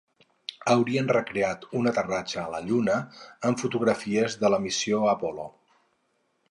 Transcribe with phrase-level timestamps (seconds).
[0.75, 2.97] Haurien recreat un aterratge a la Lluna
[3.51, 5.49] amb fotografies de la missió Apollo.